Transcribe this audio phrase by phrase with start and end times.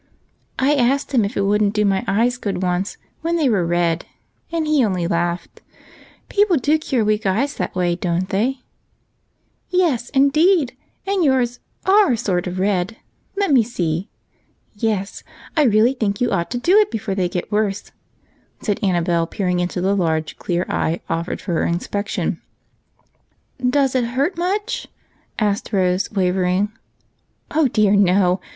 [0.57, 3.63] "I asked him if it would n't do my eyes good once when they were
[3.63, 4.07] red,
[4.51, 5.61] and he only laughed.
[6.27, 8.61] People do cure weak eyes that way, don't they?""
[9.69, 10.75] Yes, indeed,
[11.05, 12.97] and yours are sort of red.
[13.37, 14.09] Let me see.
[14.73, 15.23] Yes,
[15.55, 17.91] I really think you ought to do it before they get worse,"
[18.59, 22.41] said Annabel, peering into the large clear eye offered for inspection."
[23.69, 24.87] Does it hurt much?"
[25.37, 26.71] asked Rose, wavering.
[27.51, 28.41] "Oh dear, no!